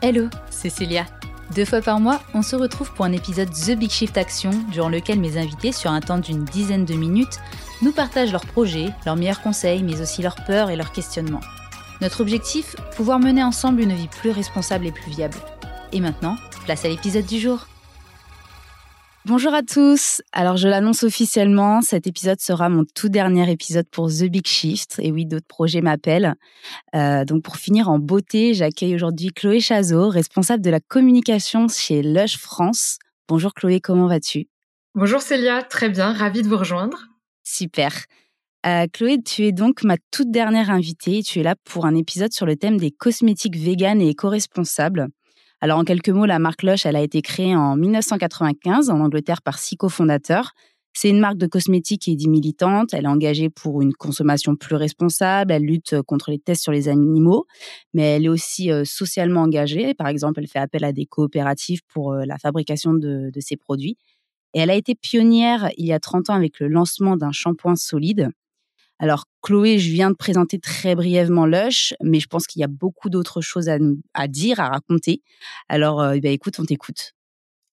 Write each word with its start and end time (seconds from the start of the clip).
Hello, 0.00 0.28
c'est 0.48 0.70
Célia. 0.70 1.06
Deux 1.56 1.64
fois 1.64 1.80
par 1.80 1.98
mois, 1.98 2.20
on 2.32 2.42
se 2.42 2.54
retrouve 2.54 2.92
pour 2.92 3.04
un 3.04 3.10
épisode 3.10 3.50
The 3.50 3.72
Big 3.72 3.90
Shift 3.90 4.16
Action, 4.16 4.50
durant 4.70 4.88
lequel 4.88 5.18
mes 5.18 5.36
invités, 5.36 5.72
sur 5.72 5.90
un 5.90 6.00
temps 6.00 6.18
d'une 6.18 6.44
dizaine 6.44 6.84
de 6.84 6.94
minutes, 6.94 7.40
nous 7.82 7.90
partagent 7.90 8.30
leurs 8.30 8.46
projets, 8.46 8.90
leurs 9.06 9.16
meilleurs 9.16 9.42
conseils, 9.42 9.82
mais 9.82 10.00
aussi 10.00 10.22
leurs 10.22 10.36
peurs 10.46 10.70
et 10.70 10.76
leurs 10.76 10.92
questionnements. 10.92 11.40
Notre 12.00 12.20
objectif 12.20 12.76
Pouvoir 12.96 13.18
mener 13.18 13.42
ensemble 13.42 13.80
une 13.80 13.92
vie 13.92 14.06
plus 14.06 14.30
responsable 14.30 14.86
et 14.86 14.92
plus 14.92 15.10
viable. 15.10 15.36
Et 15.92 15.98
maintenant, 15.98 16.36
place 16.64 16.84
à 16.84 16.88
l'épisode 16.88 17.26
du 17.26 17.40
jour. 17.40 17.66
Bonjour 19.28 19.52
à 19.52 19.62
tous. 19.62 20.22
Alors 20.32 20.56
je 20.56 20.68
l'annonce 20.68 21.02
officiellement, 21.02 21.82
cet 21.82 22.06
épisode 22.06 22.40
sera 22.40 22.70
mon 22.70 22.86
tout 22.94 23.10
dernier 23.10 23.52
épisode 23.52 23.86
pour 23.90 24.08
The 24.08 24.24
Big 24.24 24.46
Shift. 24.46 24.98
Et 25.02 25.12
oui, 25.12 25.26
d'autres 25.26 25.46
projets 25.46 25.82
m'appellent. 25.82 26.34
Euh, 26.94 27.26
donc 27.26 27.42
pour 27.42 27.58
finir 27.58 27.90
en 27.90 27.98
beauté, 27.98 28.54
j'accueille 28.54 28.94
aujourd'hui 28.94 29.28
Chloé 29.28 29.60
Chazot, 29.60 30.08
responsable 30.08 30.62
de 30.62 30.70
la 30.70 30.80
communication 30.80 31.68
chez 31.68 32.00
Lush 32.00 32.38
France. 32.38 32.96
Bonjour 33.28 33.52
Chloé, 33.52 33.80
comment 33.80 34.06
vas-tu? 34.06 34.48
Bonjour 34.94 35.20
Célia, 35.20 35.62
très 35.62 35.90
bien, 35.90 36.14
ravie 36.14 36.40
de 36.40 36.48
vous 36.48 36.56
rejoindre. 36.56 36.96
Super. 37.44 37.92
Euh, 38.64 38.86
Chloé, 38.90 39.18
tu 39.22 39.44
es 39.44 39.52
donc 39.52 39.84
ma 39.84 39.96
toute 40.10 40.30
dernière 40.30 40.70
invitée. 40.70 41.22
Tu 41.22 41.40
es 41.40 41.42
là 41.42 41.54
pour 41.64 41.84
un 41.84 41.94
épisode 41.94 42.32
sur 42.32 42.46
le 42.46 42.56
thème 42.56 42.78
des 42.78 42.92
cosmétiques 42.92 43.58
véganes 43.58 44.00
et 44.00 44.08
éco-responsables. 44.08 45.08
Alors 45.60 45.78
en 45.78 45.84
quelques 45.84 46.10
mots, 46.10 46.26
la 46.26 46.38
marque 46.38 46.62
Lush, 46.62 46.86
elle 46.86 46.96
a 46.96 47.02
été 47.02 47.20
créée 47.20 47.56
en 47.56 47.76
1995 47.76 48.90
en 48.90 49.00
Angleterre 49.00 49.42
par 49.42 49.58
six 49.58 49.76
cofondateurs. 49.76 50.52
C'est 50.92 51.10
une 51.10 51.20
marque 51.20 51.36
de 51.36 51.46
cosmétiques 51.46 52.08
est 52.08 52.16
dit 52.16 52.28
militante. 52.28 52.92
Elle 52.92 53.04
est 53.04 53.08
engagée 53.08 53.50
pour 53.50 53.82
une 53.82 53.92
consommation 53.92 54.56
plus 54.56 54.76
responsable. 54.76 55.52
Elle 55.52 55.62
lutte 55.62 56.00
contre 56.02 56.30
les 56.30 56.38
tests 56.38 56.62
sur 56.62 56.72
les 56.72 56.88
animaux, 56.88 57.46
mais 57.92 58.02
elle 58.02 58.24
est 58.24 58.28
aussi 58.28 58.70
euh, 58.70 58.84
socialement 58.84 59.42
engagée. 59.42 59.94
Par 59.94 60.08
exemple, 60.08 60.40
elle 60.40 60.48
fait 60.48 60.58
appel 60.58 60.84
à 60.84 60.92
des 60.92 61.06
coopératives 61.06 61.80
pour 61.88 62.12
euh, 62.12 62.24
la 62.24 62.38
fabrication 62.38 62.94
de, 62.94 63.30
de 63.32 63.40
ses 63.40 63.56
produits. 63.56 63.96
Et 64.54 64.60
elle 64.60 64.70
a 64.70 64.74
été 64.74 64.94
pionnière 64.94 65.70
il 65.76 65.86
y 65.86 65.92
a 65.92 66.00
30 66.00 66.30
ans 66.30 66.34
avec 66.34 66.58
le 66.58 66.68
lancement 66.68 67.16
d'un 67.16 67.32
shampoing 67.32 67.76
solide. 67.76 68.30
Alors, 68.98 69.24
Chloé, 69.42 69.78
je 69.78 69.90
viens 69.90 70.10
de 70.10 70.16
présenter 70.16 70.58
très 70.58 70.96
brièvement 70.96 71.46
Lush, 71.46 71.94
mais 72.02 72.18
je 72.18 72.26
pense 72.26 72.46
qu'il 72.46 72.60
y 72.60 72.64
a 72.64 72.68
beaucoup 72.68 73.10
d'autres 73.10 73.40
choses 73.40 73.68
à, 73.68 74.28
dire, 74.28 74.58
à 74.58 74.68
raconter. 74.68 75.22
Alors, 75.68 76.00
euh, 76.00 76.16
bah, 76.20 76.30
écoute, 76.30 76.58
on 76.58 76.64
t'écoute. 76.64 77.12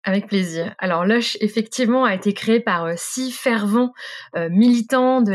Avec 0.03 0.27
plaisir. 0.27 0.75
Alors, 0.77 1.03
Lush, 1.05 1.35
effectivement, 1.41 2.05
a 2.05 2.13
été 2.13 2.33
créé 2.33 2.59
par 2.59 2.85
euh, 2.85 2.93
six 2.95 3.31
fervents 3.31 3.91
euh, 4.35 4.49
militants 4.51 5.21
de 5.21 5.33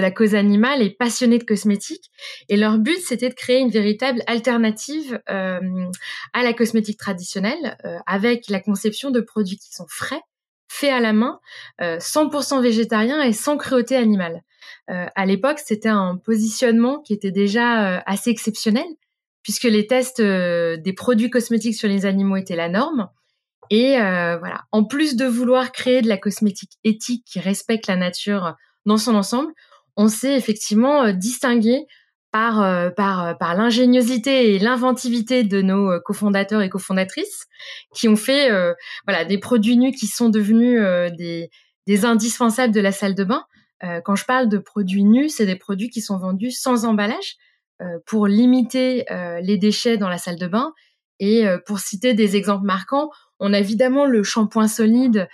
la 0.00 0.10
cause 0.10 0.34
animale 0.34 0.80
et 0.80 0.88
passionnés 0.88 1.38
de 1.38 1.44
cosmétiques. 1.44 2.10
Et 2.48 2.56
leur 2.56 2.78
but, 2.78 2.98
c'était 2.98 3.28
de 3.28 3.34
créer 3.34 3.58
une 3.58 3.70
véritable 3.70 4.22
alternative 4.26 5.20
à 5.26 6.42
la 6.42 6.52
cosmétique 6.54 6.98
traditionnelle, 6.98 7.76
avec 8.06 8.48
la 8.48 8.60
conception 8.60 9.10
de 9.10 9.20
produits 9.20 9.58
qui 9.58 9.72
sont 9.72 9.86
frais, 9.88 10.20
faits 10.68 10.92
à 10.92 11.00
la 11.00 11.12
main, 11.12 11.40
euh, 11.80 11.98
100% 11.98 12.62
végétariens 12.62 13.22
et 13.22 13.32
sans 13.32 13.56
cruauté 13.56 13.96
animale. 13.96 14.42
Euh, 14.90 15.06
à 15.14 15.26
l'époque, 15.26 15.58
c'était 15.64 15.88
un 15.88 16.16
positionnement 16.16 17.00
qui 17.00 17.12
était 17.12 17.30
déjà 17.30 17.96
euh, 17.96 18.00
assez 18.06 18.30
exceptionnel, 18.30 18.86
puisque 19.42 19.64
les 19.64 19.86
tests 19.86 20.20
euh, 20.20 20.76
des 20.78 20.92
produits 20.92 21.30
cosmétiques 21.30 21.74
sur 21.74 21.88
les 21.88 22.06
animaux 22.06 22.36
étaient 22.36 22.56
la 22.56 22.68
norme. 22.68 23.08
Et 23.70 23.98
voilà, 23.98 24.64
en 24.72 24.82
plus 24.82 25.14
de 25.14 25.26
vouloir 25.26 25.72
créer 25.72 26.00
de 26.00 26.08
la 26.08 26.16
cosmétique 26.16 26.78
éthique 26.84 27.26
qui 27.26 27.38
respecte 27.38 27.86
la 27.86 27.96
nature 27.96 28.56
dans 28.86 28.96
son 28.96 29.14
ensemble, 29.14 29.52
on 29.94 30.08
s'est 30.08 30.34
effectivement 30.34 31.12
distingué 31.12 31.84
par 32.38 32.94
par 32.94 33.36
par 33.38 33.54
l'ingéniosité 33.54 34.54
et 34.54 34.58
l'inventivité 34.58 35.44
de 35.44 35.62
nos 35.62 36.00
cofondateurs 36.00 36.62
et 36.62 36.68
cofondatrices 36.68 37.46
qui 37.94 38.08
ont 38.08 38.16
fait 38.16 38.50
voilà 39.06 39.24
des 39.24 39.38
produits 39.38 39.76
nus 39.76 39.92
qui 39.92 40.06
sont 40.06 40.28
devenus 40.28 40.80
des 41.16 42.04
indispensables 42.04 42.72
de 42.72 42.80
la 42.80 42.92
salle 42.92 43.14
de 43.14 43.24
bain 43.24 43.44
euh, 43.84 44.00
quand 44.04 44.16
je 44.16 44.24
parle 44.24 44.48
de 44.48 44.58
produits 44.58 45.04
nus, 45.04 45.28
c'est 45.28 45.46
des 45.46 45.56
produits 45.56 45.90
qui 45.90 46.00
sont 46.00 46.18
vendus 46.18 46.50
sans 46.50 46.84
emballage 46.84 47.36
euh, 47.80 47.98
pour 48.06 48.26
limiter 48.26 49.10
euh, 49.12 49.40
les 49.40 49.56
déchets 49.56 49.96
dans 49.96 50.08
la 50.08 50.18
salle 50.18 50.36
de 50.36 50.46
bain. 50.46 50.72
Et 51.20 51.46
pour 51.66 51.80
citer 51.80 52.14
des 52.14 52.36
exemples 52.36 52.64
marquants, 52.64 53.10
on 53.40 53.52
a 53.52 53.58
évidemment 53.58 54.04
le 54.04 54.22
shampoing 54.22 54.68
solide 54.68 55.28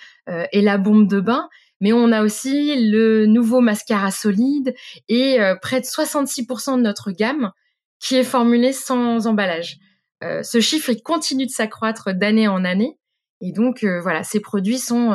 et 0.51 0.63
la 0.63 0.79
bombe 0.79 1.07
de 1.07 1.21
bain, 1.21 1.51
mais 1.85 1.93
on 1.93 2.13
a 2.13 2.23
aussi 2.23 2.91
le 2.91 3.27
nouveau 3.27 3.61
mascara 3.61 4.11
solide 4.11 4.75
et 5.11 5.37
près 5.61 5.83
de 5.83 5.85
66% 5.85 6.79
de 6.79 6.81
notre 6.81 7.11
gamme 7.11 7.53
qui 8.01 8.17
est 8.17 8.25
formulée 8.25 8.73
sans 8.73 9.27
emballage. 9.27 9.77
ce 10.23 10.61
chiffre 10.61 10.89
il 10.89 11.03
continue 11.03 11.45
de 11.45 11.51
s'accroître 11.51 12.15
d'année 12.15 12.49
en 12.49 12.65
année. 12.65 12.99
Et 13.43 13.53
donc 13.53 13.85
voilà, 13.85 14.25
ces 14.25 14.41
produits 14.41 14.79
sont 14.79 15.13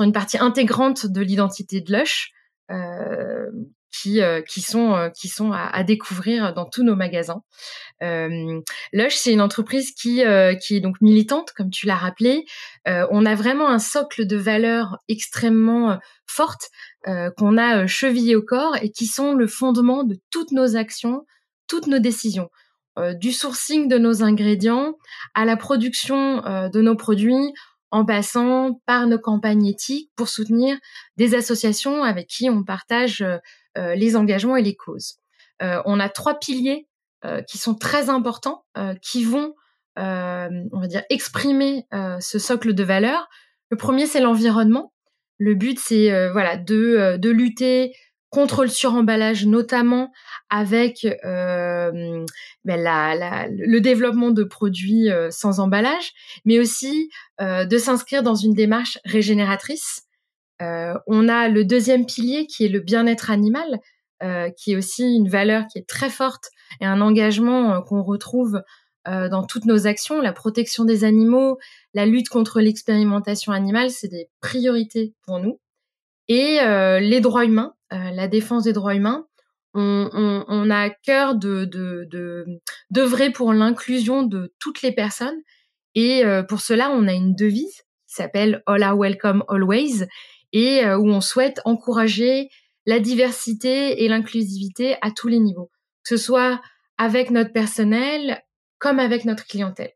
une 0.00 0.12
partie 0.12 0.38
intégrante 0.38 1.06
de 1.06 1.20
l'identité 1.20 1.80
de 1.80 1.96
Lush. 1.96 2.32
Euh, 3.92 3.98
qui, 4.02 4.22
euh, 4.22 4.40
qui 4.42 4.60
sont, 4.62 4.94
euh, 4.94 5.08
qui 5.10 5.28
sont 5.28 5.52
à, 5.52 5.64
à, 5.64 5.84
découvrir 5.84 6.54
dans 6.54 6.64
tous 6.64 6.82
nos 6.82 6.96
magasins. 6.96 7.42
Lush, 8.00 9.14
c'est 9.14 9.32
une 9.32 9.40
entreprise 9.40 9.92
qui, 9.92 10.22
qui 10.60 10.76
est 10.76 10.80
donc 10.80 11.00
militante, 11.00 11.52
comme 11.52 11.70
tu 11.70 11.86
l'as 11.86 11.96
rappelé. 11.96 12.44
on 12.86 13.24
a 13.24 13.34
vraiment 13.34 13.68
un 13.68 13.78
socle 13.78 14.26
de 14.26 14.36
valeurs 14.36 14.98
extrêmement 15.08 15.98
fortes 16.26 16.70
qu'on 17.04 17.58
a 17.58 17.86
chevillé 17.86 18.34
au 18.34 18.42
corps 18.42 18.76
et 18.82 18.90
qui 18.90 19.06
sont 19.06 19.34
le 19.34 19.46
fondement 19.46 20.02
de 20.02 20.18
toutes 20.30 20.50
nos 20.50 20.76
actions, 20.76 21.24
toutes 21.68 21.86
nos 21.86 22.00
décisions. 22.00 22.50
du 23.20 23.32
sourcing 23.32 23.88
de 23.88 23.98
nos 23.98 24.24
ingrédients 24.24 24.94
à 25.34 25.44
la 25.44 25.56
production 25.56 26.42
de 26.68 26.80
nos 26.80 26.96
produits, 26.96 27.52
en 27.92 28.06
passant 28.06 28.80
par 28.86 29.06
nos 29.06 29.18
campagnes 29.18 29.66
éthiques 29.66 30.10
pour 30.16 30.28
soutenir 30.28 30.76
des 31.18 31.34
associations 31.34 32.02
avec 32.02 32.26
qui 32.26 32.48
on 32.48 32.64
partage 32.64 33.20
euh, 33.20 33.36
euh, 33.36 33.38
les 33.76 34.16
engagements 34.16 34.56
et 34.56 34.62
les 34.62 34.76
causes. 34.76 35.18
Euh, 35.62 35.82
on 35.84 36.00
a 36.00 36.08
trois 36.08 36.38
piliers 36.38 36.88
qui 37.46 37.56
sont 37.56 37.76
très 37.76 38.10
importants, 38.10 38.64
qui 39.00 39.24
vont, 39.24 39.54
on 39.96 40.80
va 40.80 40.86
dire, 40.88 41.04
exprimer 41.08 41.86
ce 42.18 42.38
socle 42.40 42.74
de 42.74 42.82
valeurs. 42.82 43.28
Le 43.70 43.76
premier, 43.76 44.06
c'est 44.06 44.20
l'environnement. 44.20 44.92
Le 45.38 45.54
but, 45.54 45.78
c'est 45.78 46.10
voilà 46.32 46.56
de, 46.56 47.16
de 47.16 47.30
lutter 47.30 47.92
contre 48.32 48.62
le 48.62 48.70
suremballage, 48.70 49.44
notamment 49.44 50.10
avec 50.48 51.04
euh, 51.04 52.24
ben 52.64 53.50
le 53.50 53.78
développement 53.80 54.30
de 54.30 54.42
produits 54.42 55.10
euh, 55.10 55.30
sans 55.30 55.60
emballage, 55.60 56.12
mais 56.46 56.58
aussi 56.58 57.10
euh, 57.42 57.66
de 57.66 57.76
s'inscrire 57.76 58.22
dans 58.22 58.34
une 58.34 58.54
démarche 58.54 58.98
régénératrice. 59.04 60.04
Euh, 60.62 60.94
on 61.06 61.28
a 61.28 61.48
le 61.48 61.64
deuxième 61.64 62.06
pilier 62.06 62.46
qui 62.46 62.64
est 62.64 62.68
le 62.68 62.80
bien-être 62.80 63.30
animal, 63.30 63.80
euh, 64.22 64.50
qui 64.50 64.72
est 64.72 64.76
aussi 64.76 65.02
une 65.02 65.28
valeur 65.28 65.66
qui 65.66 65.78
est 65.78 65.88
très 65.88 66.10
forte 66.10 66.50
et 66.80 66.86
un 66.86 67.00
engagement 67.00 67.82
qu'on 67.82 68.02
retrouve 68.02 68.62
dans 69.04 69.44
toutes 69.44 69.64
nos 69.64 69.88
actions. 69.88 70.20
La 70.20 70.32
protection 70.32 70.84
des 70.84 71.02
animaux, 71.02 71.58
la 71.92 72.06
lutte 72.06 72.28
contre 72.28 72.60
l'expérimentation 72.60 73.50
animale, 73.50 73.90
c'est 73.90 74.06
des 74.06 74.30
priorités 74.40 75.12
pour 75.26 75.40
nous. 75.40 75.58
Et 76.28 76.60
les 77.00 77.20
droits 77.20 77.44
humains, 77.44 77.74
la 77.90 78.28
défense 78.28 78.62
des 78.62 78.72
droits 78.72 78.94
humains, 78.94 79.26
on, 79.74 80.70
a 80.70 80.78
à 80.78 80.90
cœur 80.90 81.34
de 81.34 81.64
d'œuvrer 82.90 83.28
de, 83.28 83.34
pour 83.34 83.52
l'inclusion 83.52 84.22
de 84.22 84.52
toutes 84.58 84.82
les 84.82 84.92
personnes. 84.92 85.40
Et 85.94 86.24
euh, 86.24 86.42
pour 86.42 86.60
cela, 86.60 86.90
on 86.90 87.06
a 87.06 87.12
une 87.12 87.34
devise 87.34 87.82
qui 88.06 88.14
s'appelle 88.14 88.62
All 88.66 88.82
are 88.82 88.96
welcome 88.96 89.44
always 89.48 90.06
et 90.52 90.84
euh, 90.84 90.98
où 90.98 91.08
on 91.08 91.20
souhaite 91.20 91.60
encourager 91.64 92.48
la 92.86 92.98
diversité 92.98 94.02
et 94.04 94.08
l'inclusivité 94.08 94.96
à 95.02 95.10
tous 95.10 95.28
les 95.28 95.38
niveaux, 95.38 95.70
que 96.04 96.16
ce 96.16 96.22
soit 96.22 96.60
avec 96.98 97.30
notre 97.30 97.52
personnel 97.52 98.42
comme 98.78 98.98
avec 98.98 99.24
notre 99.24 99.46
clientèle. 99.46 99.92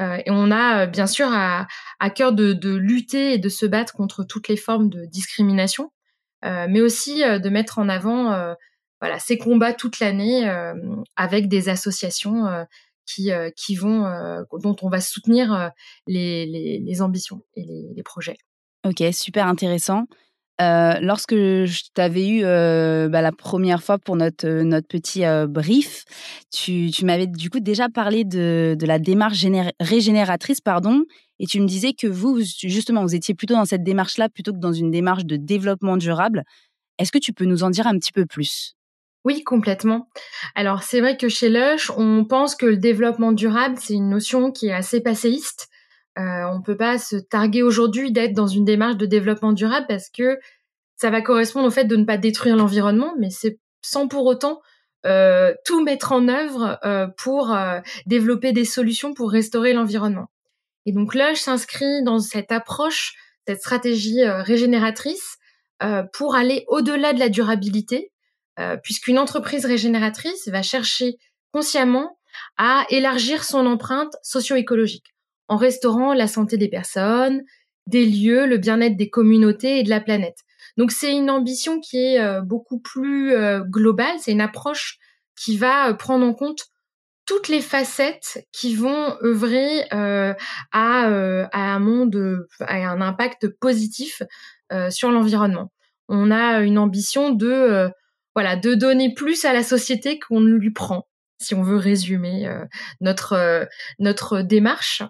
Euh, 0.00 0.18
et 0.24 0.30
on 0.30 0.50
a 0.50 0.86
bien 0.86 1.06
sûr 1.06 1.28
à, 1.30 1.66
à 2.00 2.10
cœur 2.10 2.32
de, 2.32 2.52
de, 2.52 2.74
lutter 2.74 3.34
et 3.34 3.38
de 3.38 3.48
se 3.48 3.66
battre 3.66 3.94
contre 3.94 4.24
toutes 4.24 4.48
les 4.48 4.56
formes 4.56 4.88
de 4.88 5.04
discrimination, 5.06 5.90
mais 6.44 6.80
aussi 6.80 7.22
de 7.22 7.48
mettre 7.48 7.80
en 7.80 7.88
avant 7.88 8.54
voilà 9.00 9.18
ces 9.18 9.38
combats 9.38 9.72
toute 9.72 10.00
l'année 10.00 10.48
euh, 10.48 10.74
avec 11.16 11.48
des 11.48 11.68
associations 11.68 12.46
euh, 12.46 12.64
qui 13.06 13.32
euh, 13.32 13.50
qui 13.56 13.76
vont 13.76 14.04
dont 14.52 14.76
on 14.82 14.88
va 14.88 15.00
soutenir 15.00 15.70
les, 16.06 16.46
les, 16.46 16.78
les 16.78 17.02
ambitions 17.02 17.42
et 17.54 17.62
les, 17.62 17.92
les, 17.94 18.02
projets. 18.02 18.36
Ok, 18.88 19.02
super 19.12 19.46
intéressant. 19.46 20.06
Euh, 20.60 20.94
lorsque 21.00 21.34
je 21.34 21.82
t'avais 21.94 22.26
eu 22.26 22.40
euh, 22.42 23.08
bah, 23.08 23.20
la 23.20 23.32
première 23.32 23.82
fois 23.82 23.98
pour 23.98 24.16
notre, 24.16 24.48
notre 24.62 24.88
petit 24.88 25.24
euh, 25.24 25.46
brief, 25.46 26.04
tu, 26.50 26.90
tu 26.90 27.04
m'avais 27.04 27.26
du 27.26 27.50
coup 27.50 27.60
déjà 27.60 27.88
parlé 27.88 28.24
de, 28.24 28.74
de 28.76 28.86
la 28.86 28.98
démarche 28.98 29.44
régénératrice, 29.78 30.60
pardon, 30.60 31.04
et 31.38 31.46
tu 31.46 31.60
me 31.60 31.66
disais 31.66 31.92
que 31.92 32.06
vous, 32.06 32.40
justement, 32.40 33.02
vous 33.02 33.14
étiez 33.14 33.34
plutôt 33.34 33.54
dans 33.54 33.66
cette 33.66 33.84
démarche-là 33.84 34.30
plutôt 34.30 34.52
que 34.52 34.58
dans 34.58 34.72
une 34.72 34.90
démarche 34.90 35.26
de 35.26 35.36
développement 35.36 35.96
durable. 35.96 36.42
Est-ce 36.98 37.12
que 37.12 37.18
tu 37.18 37.32
peux 37.32 37.44
nous 37.44 37.62
en 37.62 37.70
dire 37.70 37.86
un 37.86 37.96
petit 37.98 38.12
peu 38.12 38.26
plus? 38.26 38.74
Oui, 39.24 39.44
complètement. 39.44 40.08
Alors 40.54 40.82
c'est 40.82 41.00
vrai 41.00 41.16
que 41.16 41.28
chez 41.28 41.50
Lush, 41.50 41.90
on 41.96 42.24
pense 42.24 42.56
que 42.56 42.66
le 42.66 42.78
développement 42.78 43.32
durable, 43.32 43.76
c'est 43.78 43.94
une 43.94 44.08
notion 44.08 44.50
qui 44.50 44.68
est 44.68 44.72
assez 44.72 45.00
passéiste. 45.00 45.68
Euh, 46.18 46.44
on 46.50 46.58
ne 46.58 46.62
peut 46.62 46.76
pas 46.76 46.98
se 46.98 47.16
targuer 47.16 47.62
aujourd'hui 47.62 48.10
d'être 48.10 48.32
dans 48.32 48.48
une 48.48 48.64
démarche 48.64 48.96
de 48.96 49.06
développement 49.06 49.52
durable 49.52 49.86
parce 49.88 50.10
que 50.10 50.38
ça 50.96 51.10
va 51.10 51.20
correspondre 51.22 51.68
au 51.68 51.70
fait 51.70 51.84
de 51.84 51.94
ne 51.94 52.04
pas 52.04 52.16
détruire 52.16 52.56
l'environnement, 52.56 53.14
mais 53.18 53.30
c'est 53.30 53.60
sans 53.82 54.08
pour 54.08 54.26
autant 54.26 54.60
euh, 55.06 55.54
tout 55.64 55.84
mettre 55.84 56.10
en 56.10 56.26
œuvre 56.26 56.78
euh, 56.84 57.06
pour 57.16 57.56
développer 58.06 58.52
des 58.52 58.64
solutions 58.64 59.14
pour 59.14 59.30
restaurer 59.30 59.72
l'environnement. 59.72 60.26
Et 60.86 60.92
donc 60.92 61.14
Lush 61.14 61.38
s'inscrit 61.38 62.02
dans 62.02 62.18
cette 62.18 62.50
approche, 62.50 63.14
cette 63.46 63.60
stratégie 63.60 64.24
régénératrice 64.24 65.36
pour 66.12 66.34
aller 66.34 66.64
au-delà 66.66 67.12
de 67.12 67.20
la 67.20 67.28
durabilité, 67.28 68.10
puisqu'une 68.82 69.18
entreprise 69.18 69.66
régénératrice 69.66 70.48
va 70.48 70.62
chercher 70.62 71.18
consciemment 71.52 72.18
à 72.56 72.84
élargir 72.90 73.44
son 73.44 73.66
empreinte 73.66 74.14
socio-écologique 74.22 75.14
en 75.48 75.56
restaurant 75.56 76.14
la 76.14 76.26
santé 76.26 76.56
des 76.56 76.68
personnes, 76.68 77.42
des 77.86 78.04
lieux, 78.04 78.46
le 78.46 78.58
bien-être 78.58 78.96
des 78.96 79.10
communautés 79.10 79.80
et 79.80 79.82
de 79.82 79.90
la 79.90 80.00
planète. 80.00 80.44
Donc 80.76 80.92
c'est 80.92 81.14
une 81.14 81.30
ambition 81.30 81.80
qui 81.80 81.98
est 81.98 82.20
euh, 82.20 82.40
beaucoup 82.40 82.78
plus 82.78 83.32
euh, 83.32 83.60
globale, 83.64 84.16
c'est 84.20 84.32
une 84.32 84.40
approche 84.40 84.98
qui 85.36 85.56
va 85.56 85.88
euh, 85.88 85.94
prendre 85.94 86.24
en 86.24 86.34
compte 86.34 86.66
toutes 87.26 87.48
les 87.48 87.60
facettes 87.60 88.46
qui 88.52 88.74
vont 88.74 89.16
œuvrer 89.22 89.82
à, 89.90 90.34
un 90.72 91.78
monde, 91.78 92.46
à 92.60 92.76
un 92.76 93.02
impact 93.02 93.48
positif 93.48 94.22
sur 94.88 95.10
l'environnement. 95.10 95.70
On 96.08 96.30
a 96.30 96.60
une 96.60 96.78
ambition 96.78 97.28
de 97.28 97.90
voilà 98.34 98.56
de 98.56 98.72
donner 98.72 99.12
plus 99.12 99.44
à 99.44 99.52
la 99.52 99.62
société 99.62 100.18
qu'on 100.18 100.40
ne 100.40 100.54
lui 100.54 100.70
prend, 100.70 101.06
si 101.38 101.54
on 101.54 101.62
veut 101.62 101.76
résumer 101.76 102.50
notre 103.02 103.68
notre 103.98 104.40
démarche. 104.40 105.02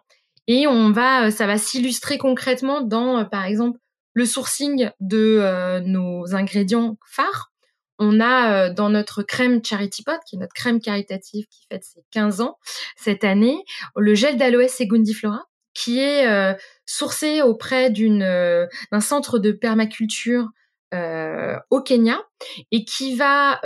Et 0.49 0.67
on 0.67 0.91
va, 0.91 1.27
euh, 1.27 1.31
ça 1.31 1.47
va 1.47 1.59
s'illustrer 1.59 2.19
concrètement 2.19 2.81
dans, 2.81 3.19
euh, 3.19 3.25
par 3.25 3.45
exemple, 3.45 3.79
le 4.15 4.25
sourcing 4.25 4.91
de 4.99 5.39
euh, 5.41 5.81
nos 5.81 6.35
ingrédients 6.35 6.97
phares. 7.07 7.53
On 8.01 8.21
a 8.21 8.71
dans 8.71 8.91
notre 8.91 9.25
crème 9.25 9.61
Charity 9.65 10.05
Pot, 10.05 10.21
qui 10.25 10.37
est 10.37 10.39
notre 10.39 10.55
crème 10.55 10.81
caritative 10.81 11.47
qui 11.51 11.67
fête 11.69 11.83
ses 11.83 12.05
15 12.13 12.41
ans 12.41 12.57
cette 12.97 13.25
année, 13.25 13.65
le 13.97 14.15
gel 14.15 14.37
d'aloès 14.37 14.73
Segundiflora, 14.73 15.47
qui 15.75 15.99
est 15.99 16.57
sourcé 16.87 17.43
auprès 17.43 17.91
d'un 17.91 19.01
centre 19.01 19.41
de 19.41 19.51
permaculture 19.51 20.47
au 20.93 21.83
Kenya 21.83 22.23
et 22.71 22.85
qui 22.85 23.17
va 23.17 23.61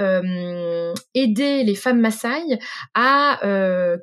aider 1.13 1.63
les 1.65 1.75
femmes 1.75 2.01
Maasai 2.01 2.59
à 2.95 3.39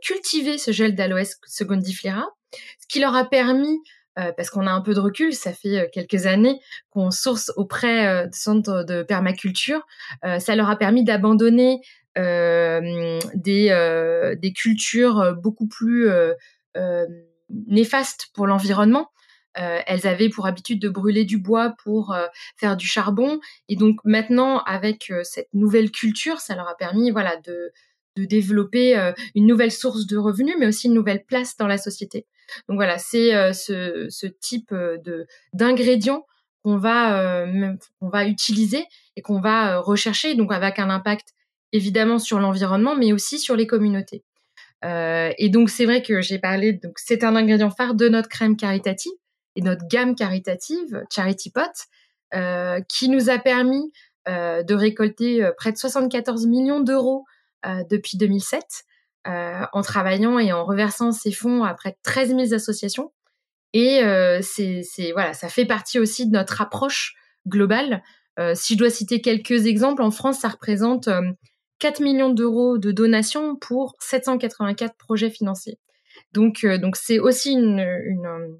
cultiver 0.04 0.60
ce 0.60 0.70
gel 0.70 0.94
d'aloès 0.94 1.40
Segundiflora 1.48 2.28
ce 2.52 2.88
qui 2.88 3.00
leur 3.00 3.16
a 3.16 3.26
permis 3.26 3.80
euh, 4.20 4.32
parce 4.36 4.50
qu'on 4.50 4.68
a 4.68 4.72
un 4.72 4.82
peu 4.82 4.94
de 4.94 5.00
recul, 5.00 5.34
ça 5.34 5.54
fait 5.54 5.80
euh, 5.80 5.88
quelques 5.92 6.26
années 6.26 6.60
qu'on 6.90 7.12
source 7.12 7.52
auprès 7.56 8.08
euh, 8.08 8.28
de 8.28 8.36
centres 8.36 8.84
de 8.84 9.04
permaculture, 9.04 9.86
ça 10.40 10.56
leur 10.56 10.70
a 10.70 10.76
permis 10.76 11.04
d'abandonner 11.04 11.82
des, 13.36 14.54
cultures 14.56 15.36
beaucoup 15.38 15.68
plus 15.68 16.10
néfastes 17.50 18.28
pour 18.34 18.48
l'environnement. 18.48 19.10
elles 19.54 20.08
avaient 20.08 20.30
pour 20.30 20.48
habitude 20.48 20.82
de 20.82 20.90
brûler 20.90 21.24
du 21.24 21.38
bois 21.38 21.76
pour 21.84 22.16
faire 22.58 22.76
du 22.76 22.88
charbon, 22.88 23.40
et 23.70 23.76
donc 23.76 24.00
maintenant 24.04 24.60
avec 24.64 25.14
cette 25.24 25.54
nouvelle 25.54 25.92
culture, 25.92 26.40
ça 26.40 26.56
leur 26.56 26.68
a 26.68 26.76
permis 26.76 27.12
voilà 27.12 27.38
de 27.38 27.72
de 28.20 28.26
développer 28.26 29.14
une 29.36 29.48
nouvelle 29.48 29.72
source 29.72 30.06
de 30.06 30.18
revenus, 30.18 30.56
mais 30.60 30.68
aussi 30.68 30.88
une 30.88 30.94
nouvelle 30.94 31.24
place 31.26 31.58
dans 31.58 31.68
la 31.68 31.78
société. 31.78 32.26
Donc 32.68 32.78
voilà, 32.78 32.98
c'est 32.98 33.36
euh, 33.36 33.54
ce, 33.54 34.28
type 34.28 34.72
euh, 34.72 34.98
de 34.98 35.28
d'ingrédients 35.54 36.26
qu'on 36.64 36.78
va 36.78 37.44
euh, 37.44 37.74
qu'on 38.00 38.10
va 38.10 38.26
utiliser 38.26 38.86
et 39.16 39.22
qu'on 39.22 39.40
va 39.40 39.80
rechercher, 39.80 40.36
donc 40.36 40.52
avec 40.52 40.80
un 40.80 40.90
impact 40.90 41.30
évidemment 41.72 42.20
sur 42.20 42.40
l'environnement, 42.40 42.96
mais 42.96 43.14
aussi 43.14 43.40
sur 43.40 43.56
les 43.56 43.68
communautés. 43.68 44.24
Euh, 44.86 45.32
et 45.38 45.50
donc 45.50 45.70
c'est 45.70 45.86
vrai 45.86 46.02
que 46.02 46.22
j'ai 46.22 46.40
parlé, 46.40 46.74
donc 46.74 46.94
c'est 46.98 47.24
un 47.24 47.36
ingrédient 47.36 47.70
phare 47.70 47.96
de 47.96 48.08
notre 48.10 48.30
crème 48.30 48.56
caritative 48.56 49.12
et 49.56 49.62
notre 49.62 49.86
gamme 49.88 50.16
caritative 50.16 51.04
Charity 51.14 51.52
Pot, 51.52 51.88
euh, 52.34 52.80
qui 52.88 53.10
nous 53.10 53.30
a 53.30 53.40
permis 53.40 53.92
euh, 54.28 54.64
de 54.64 54.74
récolter 54.74 55.50
près 55.58 55.72
de 55.72 55.78
74 55.78 56.48
millions 56.48 56.80
d'euros 56.80 57.26
depuis 57.64 58.18
2007 58.18 58.86
euh, 59.28 59.66
en 59.74 59.82
travaillant 59.82 60.40
et 60.40 60.54
en 60.54 60.64
reversant 60.64 61.12
ces 61.12 61.34
fonds 61.34 61.66
à 61.66 61.74
près 61.74 61.92
de 61.92 61.98
13 62.04 62.30
000 62.30 62.54
associations. 62.54 63.12
Et 63.74 64.02
euh, 64.02 64.40
c'est, 64.42 64.82
voilà, 65.12 65.34
ça 65.34 65.50
fait 65.50 65.66
partie 65.66 66.00
aussi 66.00 66.26
de 66.26 66.32
notre 66.32 66.62
approche 66.62 67.16
globale. 67.46 68.02
Euh, 68.40 68.54
si 68.56 68.74
je 68.74 68.80
dois 68.80 68.90
citer 68.90 69.20
quelques 69.20 69.66
exemples, 69.66 70.04
en 70.04 70.12
France, 70.12 70.40
ça 70.40 70.48
représente 70.48 71.10
4 71.80 72.00
millions 72.00 72.30
d'euros 72.30 72.78
de 72.78 72.92
donations 72.94 73.58
pour 73.58 73.96
784 74.00 74.96
projets 74.96 75.30
financiers. 75.30 75.80
Donc, 76.32 76.66
donc 76.66 76.96
c'est 76.96 77.20
aussi 77.20 77.52
une, 77.52 77.80
une, 78.06 78.58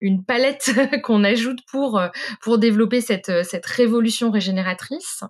une 0.00 0.24
palette 0.24 0.72
qu'on 1.04 1.22
ajoute 1.22 1.60
pour, 1.70 2.02
pour 2.40 2.58
développer 2.58 3.00
cette, 3.00 3.44
cette 3.44 3.66
révolution 3.66 4.32
régénératrice. 4.32 5.22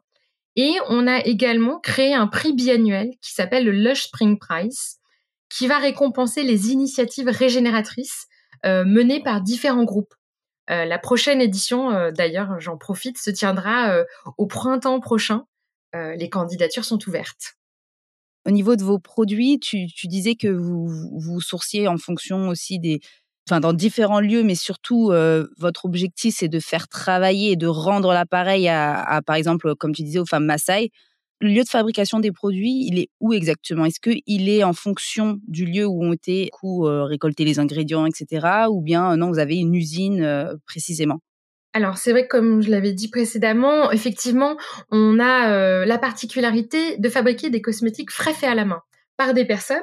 Et 0.57 0.75
on 0.89 1.07
a 1.07 1.21
également 1.25 1.81
créé 1.81 2.15
un 2.15 2.27
prix 2.27 2.53
biannuel 2.53 3.11
qui 3.23 3.33
s'appelle 3.33 3.65
le 3.65 3.73
Lush 3.73 4.05
Spring 4.05 4.39
Prize, 4.39 4.99
qui 5.49 5.67
va 5.67 5.79
récompenser 5.79 6.43
les 6.43 6.71
initiatives 6.73 7.29
régénératrices 7.29 8.27
euh, 8.65 8.85
menées 8.85 9.23
par 9.23 9.41
différents 9.41 9.85
groupes. 9.85 10.15
Euh, 10.71 10.85
la 10.85 10.99
prochaine 10.99 11.41
édition, 11.41 11.91
euh, 11.91 12.11
d'ailleurs, 12.11 12.61
j'en 12.61 12.77
profite, 12.77 13.19
se 13.19 13.31
tiendra 13.31 14.05
au 14.37 14.47
printemps 14.47 15.01
prochain. 15.01 15.45
les 15.95 16.31
candidatures 16.31 16.85
sont 16.85 17.07
ouvertes. 17.07 17.57
Au 18.47 18.51
niveau 18.51 18.77
de 18.77 18.83
vos 18.83 18.99
produits, 18.99 19.61
tu, 19.61 19.87
disais 20.05 20.35
que 20.35 20.49
vous, 20.49 20.89
vous 20.89 21.41
sourciez 21.41 21.87
en 21.87 21.99
fonction 21.99 22.49
aussi 22.49 22.79
des, 22.79 23.01
enfin 23.49 23.61
dans 23.61 23.73
différents 23.73 24.21
lieux, 24.21 24.43
mais 24.43 24.55
surtout 24.55 25.11
euh, 25.11 25.47
votre 25.59 25.85
objectif 25.85 26.37
c'est 26.39 26.49
de 26.49 26.61
faire 26.61 26.89
travailler 26.89 27.53
et 27.53 27.57
de 27.57 27.67
rendre 27.67 28.13
l'appareil 28.13 28.69
à, 28.69 29.21
par 29.27 29.37
exemple, 29.37 29.75
comme 29.75 29.95
tu 29.95 30.03
disais, 30.03 30.19
aux 30.19 30.27
femmes 30.27 30.47
Maasai. 30.47 30.91
Le 31.41 31.49
lieu 31.49 31.65
de 31.65 31.69
fabrication 31.69 32.21
des 32.21 32.31
produits, 32.31 32.87
il 32.87 33.01
est 33.01 33.09
où 33.19 33.33
exactement? 33.33 33.85
Est-ce 33.85 33.99
qu'il 33.99 34.49
est 34.49 34.63
en 34.63 34.73
fonction 34.73 35.41
du 35.49 35.67
lieu 35.67 35.85
où 35.85 36.05
ont 36.05 36.13
été 36.13 36.49
coup, 36.53 36.87
euh, 36.87 37.03
récoltés 37.03 37.45
les 37.45 37.59
ingrédients, 37.59 38.07
etc. 38.07 38.67
Ou 38.71 38.81
bien 38.81 39.17
non, 39.17 39.29
vous 39.29 39.41
avez 39.41 39.57
une 39.57 39.75
usine 39.75 40.23
euh, 40.23 40.55
précisément? 40.67 41.19
Alors 41.73 41.97
c'est 41.97 42.13
vrai 42.13 42.29
comme 42.29 42.61
je 42.63 42.71
l'avais 42.71 42.93
dit 42.93 43.09
précédemment, 43.09 43.91
effectivement, 43.91 44.57
on 44.91 45.19
a 45.19 45.85
la 45.85 45.99
particularité 45.99 46.99
de 46.99 47.09
fabriquer 47.09 47.49
des 47.51 47.63
cosmétiques 47.63 48.11
frais 48.11 48.35
faits 48.35 48.51
à 48.51 48.55
la 48.55 48.67
main 48.67 48.83
par 49.17 49.35
des 49.35 49.45
personnes 49.45 49.81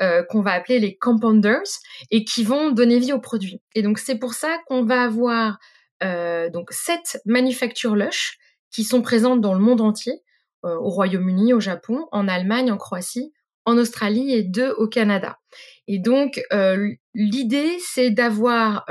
euh, 0.00 0.22
qu'on 0.24 0.40
va 0.40 0.52
appeler 0.52 0.78
les 0.78 0.96
compounders 0.96 1.60
et 2.10 2.24
qui 2.24 2.44
vont 2.44 2.70
donner 2.70 2.98
vie 2.98 3.12
au 3.12 3.20
produit. 3.20 3.60
Et 3.74 3.82
donc 3.82 3.98
c'est 3.98 4.18
pour 4.18 4.34
ça 4.34 4.58
qu'on 4.66 4.84
va 4.84 5.02
avoir 5.02 5.58
euh, 6.02 6.50
sept 6.70 7.20
manufactures 7.24 7.96
Lush 7.96 8.38
qui 8.70 8.84
sont 8.84 9.02
présentes 9.02 9.40
dans 9.40 9.54
le 9.54 9.60
monde 9.60 9.80
entier, 9.80 10.22
euh, 10.64 10.76
au 10.76 10.90
Royaume-Uni, 10.90 11.52
au 11.54 11.60
Japon, 11.60 12.06
en 12.12 12.28
Allemagne, 12.28 12.70
en 12.70 12.76
Croatie, 12.76 13.32
en 13.64 13.78
Australie 13.78 14.32
et 14.32 14.42
deux 14.42 14.70
au 14.72 14.86
Canada. 14.86 15.38
Et 15.88 15.98
donc 15.98 16.40
l'idée 17.14 17.78
c'est 17.80 18.10
d'avoir 18.10 18.84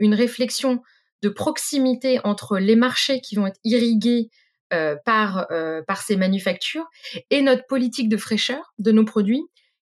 une 0.00 0.14
réflexion 0.14 0.82
de 1.22 1.28
proximité 1.28 2.20
entre 2.24 2.58
les 2.58 2.76
marchés 2.76 3.20
qui 3.20 3.36
vont 3.36 3.46
être 3.46 3.60
irrigués 3.64 4.30
euh, 4.74 4.96
par, 5.06 5.46
euh, 5.50 5.80
par 5.82 6.02
ces 6.02 6.16
manufactures 6.16 6.86
et 7.30 7.40
notre 7.40 7.66
politique 7.66 8.10
de 8.10 8.18
fraîcheur 8.18 8.74
de 8.78 8.92
nos 8.92 9.04
produits 9.06 9.42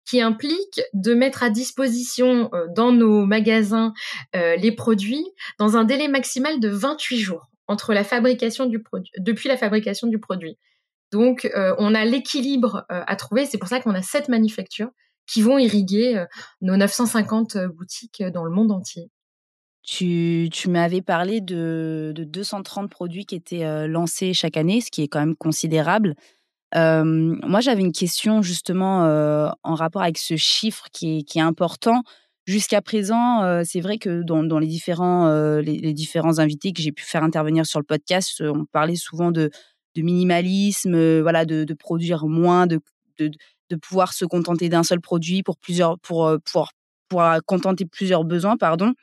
qui 0.06 0.22
implique 0.22 0.80
de 0.94 1.14
mettre 1.14 1.44
à 1.44 1.50
disposition 1.50 2.50
euh, 2.54 2.66
dans 2.74 2.94
nos 2.94 3.26
magasins 3.26 3.94
les 4.34 4.72
produits 4.72 5.26
dans 5.58 5.76
un 5.76 5.84
délai 5.84 6.08
maximal 6.08 6.62
de 6.62 6.70
28 6.70 7.20
jours 7.20 7.50
entre 7.68 7.94
la 7.94 8.06
fabrication 8.06 8.68
du 8.68 8.82
produit, 8.82 9.12
depuis 9.18 9.50
la 9.50 9.58
fabrication 9.58 10.08
du 10.08 10.18
produit. 10.18 10.58
Donc, 11.12 11.50
on 11.56 11.94
a 11.94 12.06
l'équilibre 12.06 12.86
à 12.90 13.16
trouver. 13.16 13.46
C'est 13.46 13.58
pour 13.58 13.70
ça 13.70 13.80
qu'on 13.80 13.96
a 13.96 14.02
sept 14.02 14.30
manufactures 14.30 14.90
qui 15.28 15.42
vont 15.42 15.58
irriguer 15.58 16.24
nos 16.62 16.78
950 16.78 17.58
boutiques 17.76 18.24
dans 18.24 18.46
le 18.46 18.52
monde 18.52 18.72
entier. 18.72 19.10
Tu, 19.84 20.50
m'avais 20.68 21.02
parlé 21.02 21.42
de, 21.42 22.14
230 22.16 22.90
produits 22.90 23.26
qui 23.26 23.36
étaient 23.36 23.66
euh, 23.66 23.88
lancés 23.88 24.34
chaque 24.34 24.58
année, 24.58 24.82
ce 24.82 24.92
qui 24.92 25.02
est 25.02 25.08
quand 25.08 25.20
même 25.20 25.36
considérable. 25.36 26.16
moi, 26.76 27.62
j'avais 27.62 27.82
une 27.82 27.94
question 27.94 28.42
justement 28.42 29.06
euh, 29.06 29.50
en 29.64 29.76
rapport 29.76 30.02
avec 30.02 30.18
ce 30.18 30.36
chiffre 30.36 30.88
qui 30.92 31.26
est, 31.36 31.40
important. 31.40 32.04
Jusqu'à 32.46 32.82
présent, 32.82 33.44
euh, 33.44 33.62
c'est 33.64 33.80
vrai 33.80 33.98
que 33.98 34.22
dans, 34.24 34.60
les, 34.60 34.68
différents, 34.68 35.30
les, 35.60 35.94
différents 35.94 36.40
invités 36.40 36.74
que 36.74 36.82
j'ai 36.82 36.92
pu 36.92 37.04
faire 37.04 37.24
intervenir 37.24 37.66
sur 37.66 37.80
le 37.80 37.86
podcast, 37.86 38.42
on 38.42 38.66
parlait 38.66 38.96
souvent 38.96 39.32
de, 39.32 39.50
minimalisme, 39.96 41.20
voilà, 41.22 41.46
de, 41.46 41.74
produire 41.74 42.28
moins, 42.28 42.68
de, 42.68 42.80
de, 43.18 43.76
pouvoir 43.76 44.14
se 44.14 44.26
contenter 44.26 44.70
d'un 44.70 44.84
seul 44.84 45.00
produit 45.00 45.42
pour 45.42 45.58
plusieurs, 45.58 45.98
pour, 46.00 46.32
pour, 46.52 46.70
pour, 47.08 47.24
contenter 47.46 47.86
plusieurs 47.86 48.24
besoins, 48.24 48.56
pardon. 48.58 48.94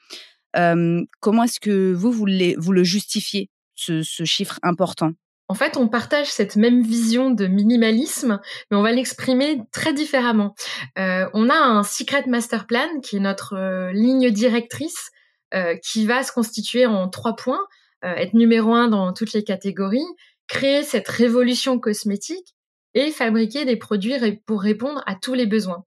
Comment 1.20 1.44
est-ce 1.44 1.60
que 1.60 1.92
vous, 1.92 2.12
vous, 2.12 2.26
vous 2.56 2.72
le 2.72 2.84
justifiez, 2.84 3.50
ce, 3.74 4.02
chiffre 4.24 4.58
important? 4.62 5.12
En 5.48 5.54
fait, 5.54 5.76
on 5.76 5.86
partage 5.86 6.26
cette 6.26 6.56
même 6.56 6.82
vision 6.82 7.30
de 7.30 7.46
minimalisme, 7.46 8.40
mais 8.70 8.76
on 8.76 8.82
va 8.82 8.90
l'exprimer 8.90 9.60
très 9.70 9.92
différemment. 9.92 10.54
Euh, 10.98 11.28
on 11.34 11.48
a 11.48 11.54
un 11.54 11.84
Secret 11.84 12.24
Master 12.26 12.66
Plan, 12.66 13.00
qui 13.00 13.16
est 13.16 13.20
notre 13.20 13.54
euh, 13.54 13.92
ligne 13.92 14.30
directrice, 14.30 15.10
euh, 15.54 15.76
qui 15.84 16.04
va 16.04 16.24
se 16.24 16.32
constituer 16.32 16.86
en 16.86 17.08
trois 17.08 17.36
points. 17.36 17.64
être 18.02 18.34
numéro 18.34 18.72
un 18.72 18.88
dans 18.88 19.12
toutes 19.12 19.32
les 19.32 19.42
catégories, 19.42 20.06
créer 20.48 20.84
cette 20.84 21.08
révolution 21.08 21.80
cosmétique 21.80 22.54
et 22.94 23.10
fabriquer 23.10 23.64
des 23.64 23.76
produits 23.76 24.14
pour 24.46 24.62
répondre 24.62 25.02
à 25.06 25.14
tous 25.16 25.34
les 25.34 25.46
besoins. 25.46 25.84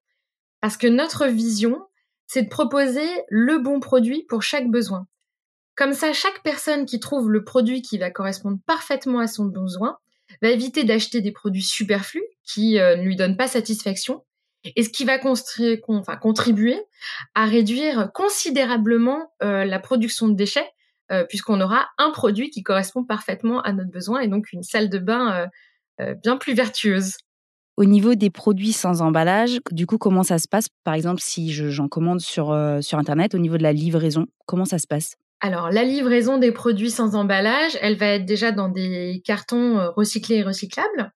Parce 0.59 0.75
que 0.75 0.87
notre 0.87 1.27
vision, 1.27 1.79
c'est 2.29 2.43
de 2.43 2.47
proposer 2.49 3.07
le 3.27 3.57
bon 3.57 3.79
produit 3.79 4.23
pour 4.29 4.43
chaque 4.43 4.69
besoin. 4.69 5.07
Comme 5.75 5.93
ça, 5.93 6.13
chaque 6.13 6.43
personne 6.43 6.85
qui 6.85 6.99
trouve 6.99 7.31
le 7.31 7.43
produit 7.43 7.81
qui 7.81 7.97
va 7.97 8.11
correspondre 8.11 8.59
parfaitement 8.67 9.19
à 9.19 9.27
son 9.27 9.45
besoin 9.45 9.97
va 10.43 10.49
éviter 10.49 10.83
d'acheter 10.83 11.21
des 11.21 11.31
produits 11.31 11.63
superflus 11.63 12.23
qui 12.43 12.77
euh, 12.77 12.95
ne 12.97 13.01
lui 13.01 13.15
donnent 13.15 13.35
pas 13.35 13.47
satisfaction 13.47 14.23
et 14.75 14.83
ce 14.83 14.89
qui 14.89 15.05
va 15.05 15.17
contribuer 15.17 16.79
à 17.33 17.45
réduire 17.45 18.11
considérablement 18.13 19.33
euh, 19.41 19.65
la 19.65 19.79
production 19.79 20.27
de 20.27 20.35
déchets 20.35 20.69
euh, 21.11 21.23
puisqu'on 21.23 21.61
aura 21.61 21.87
un 21.97 22.11
produit 22.11 22.51
qui 22.51 22.61
correspond 22.61 23.03
parfaitement 23.03 23.61
à 23.61 23.73
notre 23.73 23.89
besoin 23.89 24.19
et 24.19 24.27
donc 24.27 24.51
une 24.53 24.63
salle 24.63 24.89
de 24.89 24.99
bain 24.99 25.47
bien 26.21 26.37
plus 26.37 26.53
vertueuse. 26.53 27.17
Au 27.79 27.85
niveau 27.85 28.13
des 28.13 28.29
produits 28.29 28.73
sans 28.73 29.01
emballage, 29.01 29.59
du 29.71 29.87
coup, 29.87 29.97
comment 29.97 30.23
ça 30.23 30.37
se 30.37 30.47
passe? 30.47 30.67
Par 30.83 30.93
exemple, 30.93 31.21
si 31.21 31.51
j'en 31.51 31.87
commande 31.87 32.19
sur, 32.19 32.55
sur 32.81 32.97
Internet, 32.99 33.33
au 33.33 33.39
niveau 33.39 33.57
de 33.57 33.63
la 33.63 33.73
livraison, 33.73 34.27
comment 34.45 34.65
ça 34.65 34.77
se 34.79 34.85
passe? 34.85 35.15
Alors, 35.41 35.71
la 35.71 35.83
livraison 35.83 36.37
des 36.37 36.51
produits 36.51 36.91
sans 36.91 37.15
emballage, 37.15 37.77
elle 37.81 37.95
va 37.95 38.07
être 38.07 38.25
déjà 38.25 38.51
dans 38.51 38.67
des 38.67 39.21
cartons 39.23 39.79
euh, 39.79 39.89
recyclés 39.91 40.37
et 40.37 40.43
recyclables. 40.43 41.13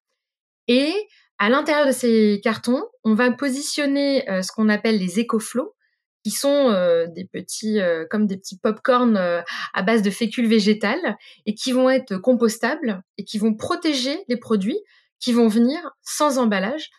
Et 0.70 0.93
à 1.39 1.50
l'intérieur 1.50 1.88
de 1.88 1.91
ces 1.91 2.39
cartons, 2.41 2.84
on 3.03 3.15
va 3.15 3.32
positionner 3.32 4.29
euh, 4.29 4.41
ce 4.41 4.53
qu'on 4.53 4.70
appelle 4.70 4.98
les 4.98 5.20
écoflots, 5.20 5.75
qui 6.24 6.32
sont 6.32 6.70
euh, 6.70 7.05
des 7.08 7.25
petits, 7.25 7.79
comme 8.10 8.27
des 8.27 8.38
petits 8.38 8.58
pop-corn 8.58 9.17
à 9.17 9.84
base 9.84 10.01
de 10.03 10.10
fécule 10.10 10.48
végétale 10.48 11.17
et 11.46 11.53
qui 11.53 11.74
vont 11.74 11.89
être 11.89 12.15
compostables 12.15 13.03
et 13.17 13.25
qui 13.25 13.39
vont 13.39 13.53
protéger 13.53 14.17
les 14.29 14.38
produits 14.38 14.79
qui 15.24 15.32
vont 15.32 15.48
venir 15.48 15.80
sans 16.01 16.38
emballage. 16.38 16.89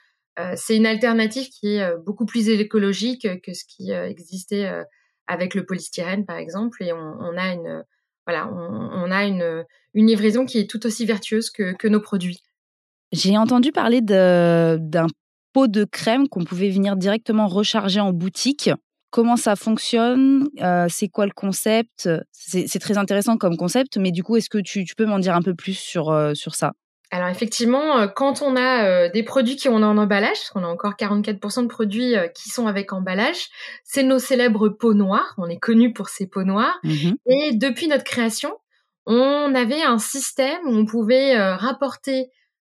c'est 0.56 0.76
une 0.76 0.86
alternative 0.86 1.48
qui 1.48 1.76
est 1.76 1.96
beaucoup 2.06 2.24
plus 2.24 2.48
écologique 2.48 3.28
que 3.42 3.52
ce 3.52 3.64
qui 3.64 3.92
existait 3.92 4.70
avec 5.26 5.54
le 5.54 5.66
polystyrène 5.66 6.24
par 6.24 6.36
exemple, 6.36 6.82
et 6.82 6.92
on, 6.92 7.36
a 7.36 7.52
une 7.52 7.84
voilà, 8.26 8.48
on, 8.50 9.10
a 9.10 9.24
une, 9.24 9.64
livraison 9.94 10.46
qui 10.46 10.58
est 10.58 10.68
tout 10.68 10.86
aussi 10.86 11.04
vertueuse 11.04 11.50
que, 11.50 11.88
nos 11.88 12.00
produits. 12.00 12.40
J'ai 13.12 13.36
entendu 13.36 13.70
parler 13.70 14.00
d'un 14.00 15.06
pot 15.52 15.68
de 15.68 15.84
crème 15.84 16.28
qu'on 16.28 16.44
pouvait 16.44 16.70
venir 16.70 16.96
directement 16.96 17.46
recharger 17.46 18.00
en 18.00 18.12
boutique. 18.12 18.70
Comment 19.10 19.36
ça 19.36 19.54
fonctionne? 19.54 20.48
Euh, 20.60 20.86
C'est 20.88 21.08
quoi 21.08 21.26
le 21.26 21.32
concept? 21.32 22.08
C'est 22.32 22.80
très 22.80 22.98
intéressant 22.98 23.36
comme 23.36 23.56
concept, 23.56 23.98
mais 23.98 24.10
du 24.10 24.24
coup, 24.24 24.36
est-ce 24.36 24.50
que 24.50 24.58
tu, 24.58 24.84
peux 24.96 25.06
m'en 25.06 25.20
dire 25.20 25.36
un 25.36 25.42
peu 25.42 25.54
plus 25.54 25.78
sur, 25.78 26.10
euh, 26.10 26.34
sur 26.34 26.54
ça? 26.56 26.72
Alors 27.14 27.28
effectivement, 27.28 28.00
euh, 28.00 28.08
quand 28.08 28.42
on 28.42 28.56
a 28.56 28.88
euh, 28.88 29.08
des 29.08 29.22
produits 29.22 29.54
qui 29.54 29.68
ont 29.68 29.76
en 29.76 29.96
emballage, 29.96 30.32
parce 30.32 30.50
qu'on 30.50 30.64
a 30.64 30.66
encore 30.66 30.94
44% 30.94 31.62
de 31.62 31.68
produits 31.68 32.16
euh, 32.16 32.26
qui 32.26 32.48
sont 32.48 32.66
avec 32.66 32.92
emballage, 32.92 33.50
c'est 33.84 34.02
nos 34.02 34.18
célèbres 34.18 34.68
pots 34.68 34.94
noirs. 34.94 35.32
On 35.38 35.48
est 35.48 35.60
connu 35.60 35.92
pour 35.92 36.08
ces 36.08 36.26
pots 36.26 36.42
noirs. 36.42 36.76
Mmh 36.82 37.12
Et 37.26 37.52
depuis 37.52 37.86
notre 37.86 38.02
création, 38.02 38.58
on 39.06 39.54
avait 39.54 39.82
un 39.82 39.98
système 39.98 40.58
où 40.66 40.74
on 40.74 40.86
pouvait 40.86 41.38
rapporter 41.54 42.30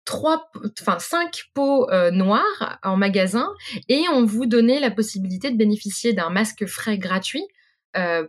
trois, 0.05 0.49
enfin 0.79 0.99
cinq 0.99 1.49
pots 1.53 1.89
noirs 2.11 2.79
en 2.83 2.97
magasin 2.97 3.49
et 3.87 4.03
on 4.13 4.25
vous 4.25 4.45
donnait 4.45 4.79
la 4.79 4.91
possibilité 4.91 5.49
de 5.49 5.57
bénéficier 5.57 6.13
d'un 6.13 6.29
masque 6.29 6.67
frais 6.67 6.99
gratuit 6.99 7.45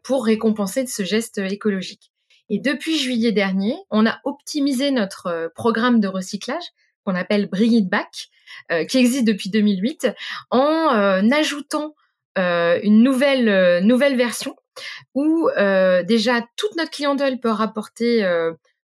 pour 0.02 0.25
récompenser 0.25 0.83
de 0.83 0.88
ce 0.88 1.02
geste 1.02 1.38
écologique. 1.38 2.10
Et 2.50 2.59
depuis 2.59 2.99
juillet 2.99 3.33
dernier, 3.33 3.76
on 3.90 4.04
a 4.04 4.19
optimisé 4.25 4.90
notre 4.90 5.28
euh, 5.28 5.49
programme 5.54 6.00
de 6.00 6.09
recyclage 6.09 6.64
qu'on 7.04 7.14
appelle 7.14 7.49
Bring 7.49 7.73
It 7.73 7.88
Back, 7.88 8.28
euh, 8.73 8.85
qui 8.85 8.99
existe 8.99 9.25
depuis 9.25 9.49
2008, 9.49 10.09
en 10.50 10.92
euh, 10.92 11.23
ajoutant 11.30 11.95
une 12.37 13.02
nouvelle 13.02 13.85
nouvelle 13.85 14.16
version 14.16 14.57
où 15.14 15.50
déjà 16.07 16.40
toute 16.57 16.75
notre 16.76 16.90
clientèle 16.90 17.38
peut 17.38 17.50
rapporter 17.50 18.26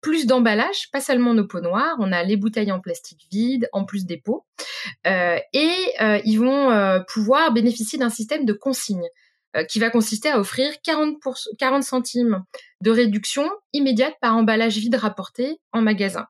plus 0.01 0.27
d'emballage, 0.27 0.91
pas 0.91 1.01
seulement 1.01 1.33
nos 1.33 1.47
pots 1.47 1.61
noirs, 1.61 1.95
on 1.97 2.11
a 2.11 2.21
les 2.21 2.37
bouteilles 2.37 2.71
en 2.71 2.79
plastique 2.79 3.25
vide, 3.31 3.67
en 3.73 3.85
plus 3.85 4.05
des 4.05 4.17
pots, 4.17 4.45
et 5.05 5.71
ils 6.25 6.37
vont 6.37 7.01
pouvoir 7.07 7.51
bénéficier 7.53 7.97
d'un 7.97 8.11
système 8.11 8.45
de 8.45 8.53
consigne. 8.53 9.07
Euh, 9.57 9.63
qui 9.63 9.79
va 9.79 9.89
consister 9.89 10.29
à 10.29 10.39
offrir 10.39 10.71
40, 10.83 11.17
40 11.57 11.81
centimes 11.81 12.43
de 12.81 12.91
réduction 12.91 13.49
immédiate 13.73 14.13
par 14.21 14.35
emballage 14.37 14.77
vide 14.77 14.93
rapporté 14.93 15.57
en 15.71 15.81
magasin. 15.81 16.27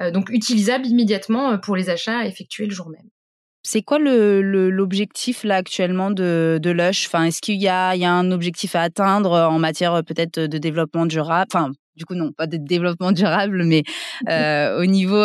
Euh, 0.00 0.10
donc 0.10 0.30
utilisable 0.30 0.86
immédiatement 0.86 1.50
euh, 1.50 1.56
pour 1.58 1.76
les 1.76 1.90
achats 1.90 2.26
effectués 2.26 2.64
le 2.64 2.72
jour 2.72 2.88
même. 2.88 3.06
C'est 3.64 3.82
quoi 3.82 3.98
l'objectif 3.98 5.44
là 5.44 5.56
actuellement 5.56 6.10
de, 6.10 6.58
de 6.62 6.70
Lush? 6.70 7.06
Enfin, 7.06 7.24
Est-ce 7.24 7.42
qu'il 7.42 7.60
y 7.60 7.68
a, 7.68 7.96
y 7.96 8.04
a 8.06 8.12
un 8.12 8.30
objectif 8.30 8.74
à 8.76 8.82
atteindre 8.82 9.32
en 9.32 9.58
matière 9.58 10.02
peut-être 10.02 10.40
de 10.40 10.58
développement 10.58 11.04
durable? 11.04 11.50
Enfin, 11.52 11.70
du 11.96 12.06
coup 12.06 12.14
non, 12.14 12.32
pas 12.32 12.46
de 12.46 12.56
développement 12.56 13.12
durable, 13.12 13.64
mais 13.64 13.82
au 14.78 14.84
niveau 14.84 15.24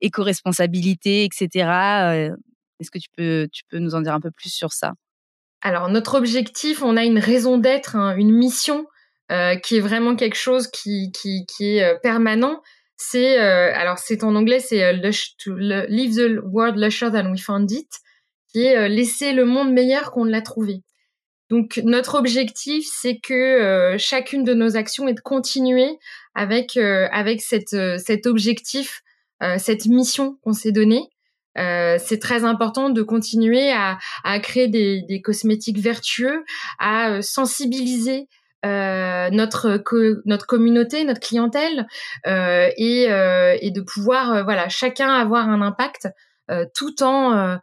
éco-responsabilité, 0.00 1.24
etc. 1.24 2.30
Est-ce 2.80 2.90
que 2.90 2.98
tu 2.98 3.08
peux, 3.16 3.48
tu 3.52 3.62
peux 3.68 3.78
nous 3.78 3.94
en 3.94 4.00
dire 4.00 4.14
un 4.14 4.20
peu 4.20 4.32
plus 4.32 4.50
sur 4.50 4.72
ça? 4.72 4.94
Alors 5.66 5.88
notre 5.88 6.14
objectif, 6.14 6.80
on 6.84 6.96
a 6.96 7.02
une 7.02 7.18
raison 7.18 7.58
d'être, 7.58 7.96
hein, 7.96 8.14
une 8.16 8.30
mission 8.30 8.86
euh, 9.32 9.56
qui 9.56 9.76
est 9.76 9.80
vraiment 9.80 10.14
quelque 10.14 10.36
chose 10.36 10.68
qui, 10.68 11.10
est 11.58 11.82
euh, 11.82 11.96
permanent. 12.00 12.62
C'est 12.96 13.40
euh, 13.40 13.72
alors 13.74 13.98
c'est 13.98 14.22
en 14.22 14.36
anglais, 14.36 14.60
c'est 14.60 14.92
leave 14.92 16.14
the 16.14 16.40
world 16.44 16.78
lusher 16.78 17.10
than 17.10 17.32
we 17.32 17.42
found 17.42 17.68
it, 17.72 17.88
qui 18.52 18.64
est 18.64 18.88
laisser 18.88 19.32
le 19.32 19.44
monde 19.44 19.72
meilleur 19.72 20.12
qu'on 20.12 20.22
l'a 20.22 20.40
trouvé. 20.40 20.84
Donc 21.50 21.80
notre 21.82 22.14
objectif, 22.14 22.86
c'est 22.88 23.18
que 23.18 23.96
chacune 23.98 24.44
de 24.44 24.54
nos 24.54 24.76
actions 24.76 25.08
est 25.08 25.14
de 25.14 25.20
continuer 25.20 25.98
avec 26.36 26.76
avec 26.76 27.42
cette, 27.42 27.76
cet 27.98 28.26
objectif, 28.26 29.02
cette 29.58 29.86
mission 29.86 30.38
qu'on 30.42 30.52
s'est 30.52 30.70
donnée 30.70 31.08
euh, 31.58 31.98
c'est 31.98 32.18
très 32.18 32.44
important 32.44 32.90
de 32.90 33.02
continuer 33.02 33.72
à, 33.72 33.98
créer 34.40 34.68
des, 34.68 35.22
cosmétiques 35.22 35.78
vertueux, 35.78 36.44
à 36.78 37.10
euh, 37.10 37.22
sensibiliser 37.22 38.28
euh, 38.64 39.30
notre 39.30 39.82
notre 40.24 40.46
communauté, 40.46 41.04
notre 41.04 41.20
clientèle, 41.20 41.86
et, 42.26 43.06
de 43.08 43.80
pouvoir 43.80 44.44
voilà 44.44 44.68
chacun 44.68 45.10
avoir 45.10 45.48
un 45.48 45.62
impact 45.62 46.08
tout 46.74 47.02
en 47.02 47.58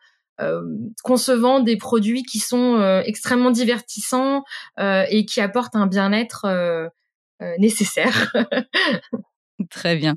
concevant 1.04 1.60
des 1.60 1.78
produits 1.78 2.24
qui 2.24 2.40
sont 2.40 3.02
extrêmement 3.06 3.52
divertissants 3.52 4.44
et 4.80 5.26
qui 5.26 5.42
apportent 5.42 5.76
un 5.76 5.88
bien-être 5.88 6.90
nécessaire. 7.58 8.34
Très 9.70 9.96
bien. 9.96 10.16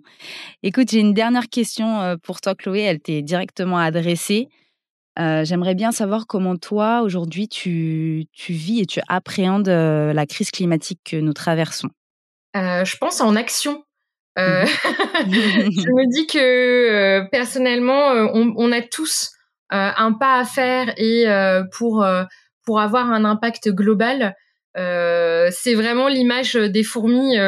Écoute, 0.63 0.91
j'ai 0.91 1.01
une 1.01 1.15
dernière 1.15 1.49
question 1.49 2.01
euh, 2.01 2.17
pour 2.23 2.41
toi, 2.41 2.55
Chloé. 2.55 2.81
Elle 2.81 3.01
t'est 3.01 3.23
directement 3.23 3.79
adressée. 3.79 4.49
Euh, 5.19 5.45
j'aimerais 5.45 5.75
bien 5.75 5.93
savoir 5.93 6.27
comment 6.27 6.57
toi, 6.57 7.01
aujourd'hui, 7.03 7.49
tu, 7.49 8.27
vis 8.49 8.81
et 8.81 8.87
tu 8.87 9.01
appréhendes 9.09 9.69
euh, 9.69 10.13
la 10.13 10.27
crise 10.27 10.51
climatique 10.51 11.01
que 11.05 11.17
nous 11.17 11.33
traversons. 11.33 11.89
je 12.55 12.97
pense 12.99 13.21
en 13.21 13.35
action. 13.37 13.83
Mmh 14.39 14.43
je 15.17 15.89
me 15.89 16.13
dis 16.13 16.27
que 16.27 17.27
personnellement, 17.31 18.11
on, 18.35 18.73
a 18.73 18.83
tous 18.83 19.31
un 19.71 20.13
pas 20.13 20.39
à 20.39 20.45
faire 20.45 20.93
et 20.99 21.25
pour, 21.73 22.07
pour 22.67 22.81
avoir 22.81 23.11
un 23.11 23.25
impact 23.25 23.71
global, 23.71 24.35
c'est 24.75 25.75
vraiment 25.75 26.09
l'image 26.09 26.53
des 26.53 26.83
fourmis 26.83 27.39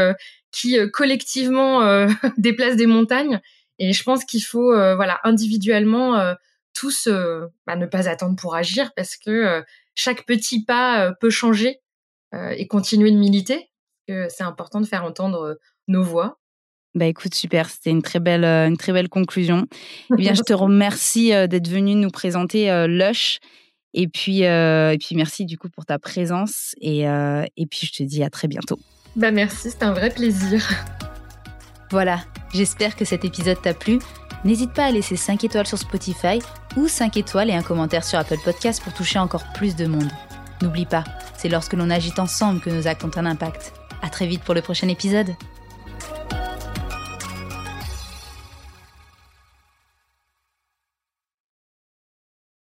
qui 0.50 0.78
euh, 0.78 0.88
collectivement 0.88 1.82
euh, 1.82 2.08
déplacent 2.38 2.76
des 2.76 2.86
montagnes. 2.86 3.40
Et 3.78 3.92
je 3.92 4.02
pense 4.02 4.24
qu'il 4.24 4.42
faut, 4.42 4.72
euh, 4.72 4.96
voilà, 4.96 5.20
individuellement 5.24 6.34
tous 6.74 7.08
bah, 7.66 7.76
ne 7.76 7.86
pas 7.86 8.08
attendre 8.08 8.36
pour 8.36 8.54
agir 8.54 8.92
parce 8.94 9.16
que 9.16 9.64
chaque 9.94 10.26
petit 10.26 10.64
pas 10.64 11.12
peut 11.20 11.30
changer 11.30 11.80
et 12.32 12.66
continuer 12.66 13.10
de 13.10 13.16
militer. 13.16 13.70
C'est 14.06 14.42
important 14.42 14.80
de 14.80 14.86
faire 14.86 15.04
entendre 15.04 15.58
nos 15.86 16.02
voix. 16.02 16.40
Bah 16.94 17.06
écoute, 17.06 17.34
super, 17.34 17.68
c'était 17.70 17.90
une 17.90 18.02
très 18.02 18.20
belle, 18.20 18.44
une 18.44 18.76
très 18.76 18.92
belle 18.92 19.08
conclusion. 19.08 19.66
Eh 20.12 20.16
bien, 20.16 20.34
je 20.34 20.42
te 20.42 20.52
remercie 20.54 21.30
d'être 21.30 21.68
venu 21.68 21.94
nous 21.94 22.10
présenter 22.10 22.86
Lush. 22.88 23.38
Et 23.94 24.08
puis, 24.08 24.42
et 24.42 24.98
puis 25.00 25.14
merci 25.14 25.46
du 25.46 25.56
coup 25.56 25.68
pour 25.68 25.84
ta 25.84 25.98
présence. 26.00 26.74
Et, 26.80 27.02
et 27.02 27.66
puis 27.66 27.86
je 27.86 27.92
te 27.92 28.02
dis 28.02 28.24
à 28.24 28.30
très 28.30 28.48
bientôt. 28.48 28.78
Bah 29.18 29.32
merci, 29.32 29.72
c'était 29.72 29.84
un 29.84 29.92
vrai 29.92 30.10
plaisir. 30.10 30.62
Voilà, 31.90 32.20
j'espère 32.54 32.94
que 32.94 33.04
cet 33.04 33.24
épisode 33.24 33.60
t'a 33.60 33.74
plu. 33.74 33.98
N'hésite 34.44 34.72
pas 34.72 34.84
à 34.84 34.90
laisser 34.92 35.16
5 35.16 35.42
étoiles 35.42 35.66
sur 35.66 35.76
Spotify 35.76 36.38
ou 36.76 36.86
5 36.86 37.16
étoiles 37.16 37.50
et 37.50 37.54
un 37.54 37.62
commentaire 37.62 38.04
sur 38.04 38.20
Apple 38.20 38.38
Podcast 38.44 38.80
pour 38.80 38.94
toucher 38.94 39.18
encore 39.18 39.42
plus 39.54 39.74
de 39.74 39.86
monde. 39.86 40.08
N'oublie 40.62 40.86
pas, 40.86 41.02
c'est 41.36 41.48
lorsque 41.48 41.72
l'on 41.72 41.90
agit 41.90 42.12
ensemble 42.18 42.60
que 42.60 42.70
nos 42.70 42.86
actes 42.86 43.04
ont 43.04 43.10
un 43.16 43.26
impact. 43.26 43.72
À 44.02 44.08
très 44.08 44.28
vite 44.28 44.44
pour 44.44 44.54
le 44.54 44.62
prochain 44.62 44.86
épisode. 44.86 45.34